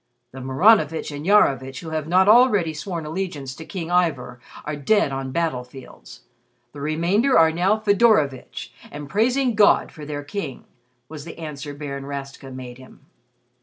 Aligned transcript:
"The 0.31 0.39
Maranovitch 0.41 1.11
and 1.15 1.27
Iarovitch 1.27 1.81
who 1.81 1.91
have 1.91 2.07
not 2.07 2.27
already 2.27 2.73
sworn 2.73 3.05
allegiance 3.05 3.53
to 3.53 3.65
King 3.65 3.91
Ivor 3.91 4.39
are 4.65 4.75
dead 4.75 5.11
on 5.11 5.31
battlefields. 5.31 6.21
The 6.71 6.81
remainder 6.81 7.37
are 7.37 7.51
now 7.51 7.77
Fedorovitch 7.77 8.73
and 8.91 9.07
praising 9.07 9.53
God 9.53 9.91
for 9.91 10.03
their 10.03 10.23
King," 10.23 10.65
was 11.07 11.23
the 11.23 11.37
answer 11.37 11.75
Baron 11.75 12.05
Rastka 12.07 12.49
made 12.51 12.79
him. 12.79 13.05